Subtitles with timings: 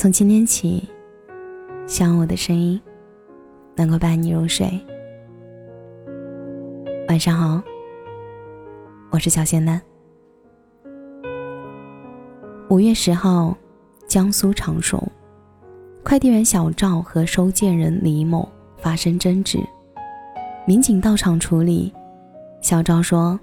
[0.00, 0.82] 从今天起，
[1.86, 2.80] 希望我的声音
[3.76, 4.66] 能够伴你入睡。
[7.06, 7.62] 晚上好，
[9.10, 9.78] 我是小仙丹。
[12.70, 13.54] 五月十号，
[14.08, 15.06] 江苏常熟，
[16.02, 18.48] 快递员小赵和收件人李某
[18.78, 19.58] 发生争执，
[20.66, 21.92] 民警到场处理。
[22.62, 23.38] 小赵说，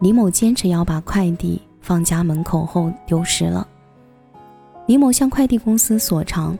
[0.00, 3.64] 李某坚持要把快递放家门口后丢失了。
[4.90, 6.58] 李某向快递公司索偿，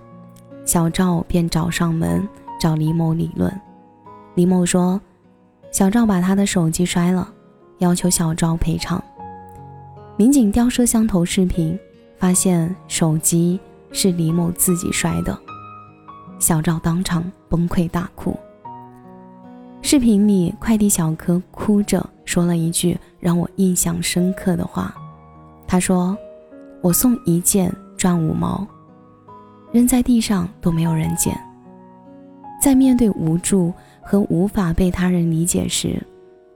[0.64, 2.24] 小赵便找上门
[2.60, 3.52] 找李某理论。
[4.36, 5.00] 李某说，
[5.72, 7.28] 小赵把他的手机摔了，
[7.78, 9.02] 要求小赵赔偿。
[10.16, 11.76] 民警调摄像头视频，
[12.18, 13.58] 发现手机
[13.90, 15.36] 是李某自己摔的，
[16.38, 18.38] 小赵当场崩溃大哭。
[19.82, 24.94] 视频里，快递小哥哭着说了一句让我印象深刻的话，
[25.66, 26.16] 他说
[26.80, 28.66] ：“我送一件。”赚五毛，
[29.70, 31.38] 扔在地上都没有人捡。
[32.58, 33.70] 在面对无助
[34.00, 36.02] 和无法被他人理解时，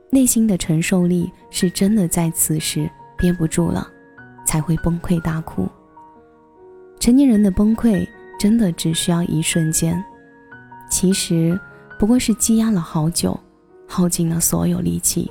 [0.08, 3.86] 内心的承受力是真的在此时憋不住了，
[4.46, 5.68] 才会崩溃大哭。
[6.98, 8.08] 成年人的崩溃
[8.38, 10.02] 真的只需要一瞬间，
[10.88, 11.60] 其实
[11.98, 13.38] 不过是积压了好久，
[13.86, 15.30] 耗尽了所有力气。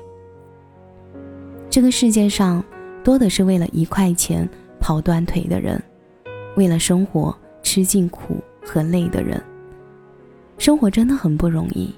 [1.72, 2.64] 这个世界上
[3.04, 4.48] 多的是为了一块钱
[4.80, 5.84] 跑断腿的人。
[6.56, 9.42] 为了生活吃尽苦和累的人，
[10.58, 11.94] 生活真的很不容易。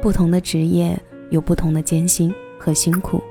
[0.00, 0.98] 不同的职业
[1.30, 3.22] 有不同的艰辛和辛苦，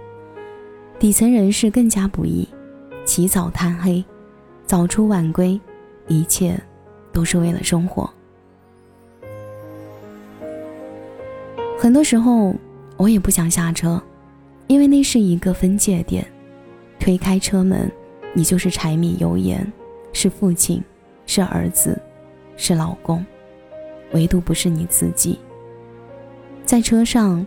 [0.97, 2.47] 底层人士更加不易，
[3.03, 4.03] 起早贪黑，
[4.65, 5.59] 早出晚归，
[6.07, 6.57] 一切
[7.11, 8.09] 都是为了生活。
[11.77, 12.55] 很多时候，
[12.95, 14.01] 我也不想下车，
[14.67, 16.25] 因为那是一个分界点，
[16.99, 17.91] 推开车门，
[18.33, 19.69] 你就是柴米油盐。
[20.13, 20.83] 是父亲，
[21.25, 21.99] 是儿子，
[22.57, 23.25] 是老公，
[24.11, 25.39] 唯独不是你自己。
[26.65, 27.45] 在车上，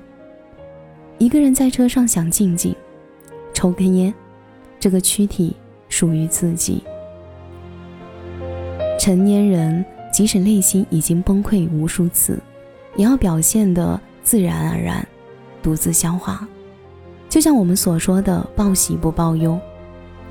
[1.18, 2.74] 一个人在车上想静静，
[3.52, 4.12] 抽根烟，
[4.80, 5.54] 这个躯体
[5.88, 6.82] 属于自己。
[8.98, 12.38] 成年人即使内心已经崩溃无数次，
[12.96, 15.06] 也要表现得自然而然，
[15.62, 16.46] 独自消化。
[17.28, 19.58] 就像我们所说的“报喜不报忧”，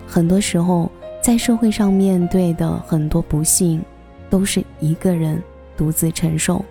[0.08, 0.92] 很多时候。
[1.24, 3.82] 在社会上面对的很多不幸，
[4.30, 5.42] 都是一个人
[5.78, 6.64] 独自承受。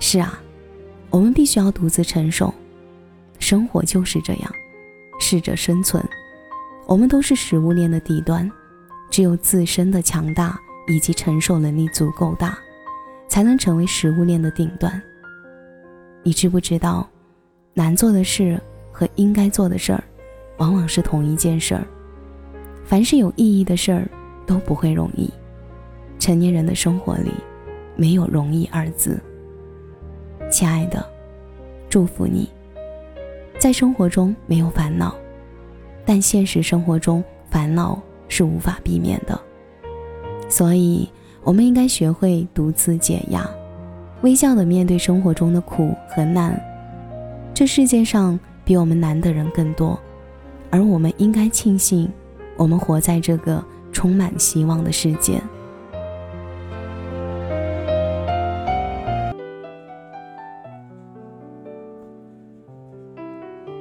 [0.00, 0.40] 是啊，
[1.10, 2.52] 我们必须要独自承受。
[3.38, 4.50] 生活就是这样，
[5.20, 6.02] 适者生存。
[6.86, 8.50] 我们都是食物链的底端，
[9.10, 10.58] 只有自身的强大
[10.88, 12.58] 以及承受能力足够大，
[13.28, 15.00] 才能成为食物链的顶端。
[16.22, 17.06] 你知不知道，
[17.74, 18.58] 难做的事
[18.90, 20.02] 和应该做的事儿，
[20.56, 21.86] 往往是同一件事儿。
[22.84, 24.08] 凡是有意义的事儿
[24.46, 25.30] 都不会容易，
[26.18, 27.30] 成年人的生活里
[27.96, 29.20] 没有容易二字。
[30.50, 31.04] 亲爱的，
[31.88, 32.50] 祝福你，
[33.58, 35.14] 在生活中没有烦恼，
[36.04, 39.40] 但现实生活中烦恼是无法避免的，
[40.48, 41.08] 所以
[41.42, 43.48] 我们应该学会独自解压，
[44.20, 46.60] 微笑的面对生活中的苦和难。
[47.54, 49.98] 这世界上比我们难的人更多，
[50.70, 52.10] 而我们应该庆幸。
[52.56, 55.40] 我们活在这个充满希望的世界。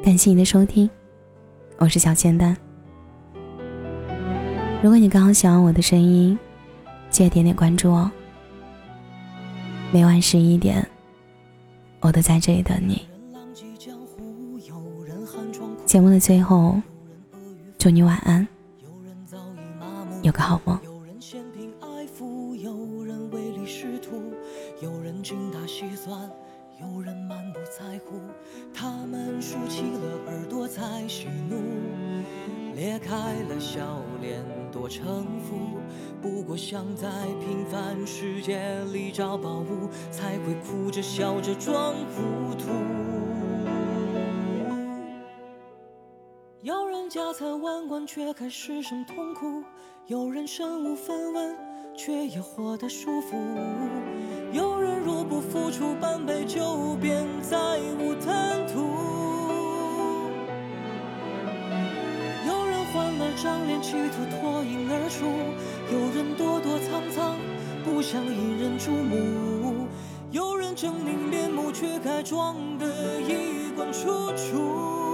[0.03, 0.89] 感谢你的收听，
[1.77, 2.55] 我是小仙丹。
[4.81, 6.37] 如果你刚好喜欢我的声音，
[7.09, 8.11] 记得点点关注哦。
[9.91, 10.85] 每晚十一点，
[11.99, 13.07] 我都在这里等你。
[15.85, 16.81] 节目的最后，
[17.77, 18.47] 祝你晚安。
[20.31, 20.79] 有个好梦。
[20.81, 24.31] 有人嫌贫爱富有人唯利是图
[24.81, 26.17] 有人精打细算
[26.79, 28.21] 有人满不在乎。
[28.73, 31.57] 他们竖起了耳朵在喜怒
[32.73, 34.41] 裂开了笑脸
[34.71, 35.81] 躲城府。
[36.21, 37.09] 不过想在
[37.41, 43.20] 平凡世界里找宝物才会哭着笑着装糊涂。
[47.13, 49.61] 家财万贯却还失声痛哭
[50.07, 51.57] 有人身无分文，
[51.93, 53.35] 却也活得舒服；
[54.53, 57.57] 有人若不付出半杯酒，便再
[57.99, 58.79] 无贪图；
[62.47, 65.27] 有人换了张脸，企图脱颖而出；
[65.91, 67.35] 有人躲躲藏藏，
[67.83, 69.85] 不想引人注目；
[70.31, 72.87] 有人狰狞面目，却该装得
[73.19, 75.10] 衣冠楚楚。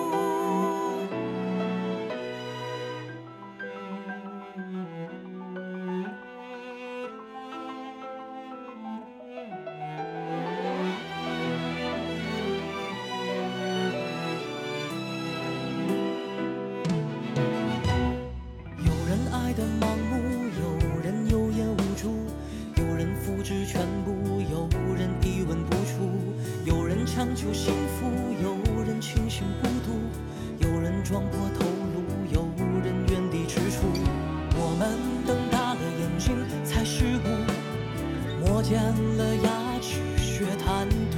[34.77, 34.88] 们
[35.25, 38.79] 瞪大了眼睛才是物，磨尖
[39.18, 39.50] 了牙
[39.81, 41.18] 齿学贪图。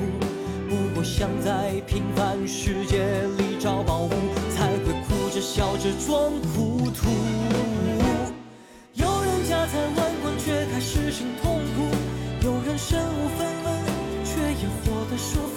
[0.69, 3.03] 不过想在平凡世界
[3.37, 4.09] 里找宝物，
[4.55, 7.09] 才会哭着笑着装糊涂。
[8.93, 11.89] 有人家财万贯却开始声痛苦，
[12.45, 13.67] 有人身无分文
[14.23, 15.48] 却也活得舒服。